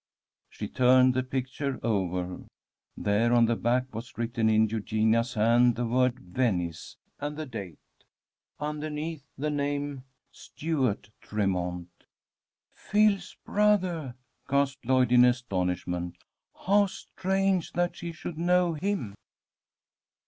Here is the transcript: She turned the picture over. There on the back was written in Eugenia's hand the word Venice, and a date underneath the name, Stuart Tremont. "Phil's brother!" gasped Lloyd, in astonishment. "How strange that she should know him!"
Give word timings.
She 0.49 0.67
turned 0.67 1.13
the 1.13 1.21
picture 1.21 1.79
over. 1.83 2.45
There 2.97 3.31
on 3.33 3.45
the 3.45 3.55
back 3.55 3.93
was 3.93 4.17
written 4.17 4.49
in 4.49 4.67
Eugenia's 4.67 5.35
hand 5.35 5.75
the 5.75 5.85
word 5.85 6.17
Venice, 6.21 6.97
and 7.19 7.37
a 7.39 7.45
date 7.45 7.77
underneath 8.59 9.23
the 9.37 9.51
name, 9.51 10.03
Stuart 10.31 11.11
Tremont. 11.21 11.89
"Phil's 12.73 13.37
brother!" 13.45 14.15
gasped 14.49 14.87
Lloyd, 14.87 15.11
in 15.11 15.23
astonishment. 15.23 16.15
"How 16.65 16.87
strange 16.87 17.73
that 17.73 17.95
she 17.95 18.11
should 18.11 18.39
know 18.39 18.73
him!" 18.73 19.13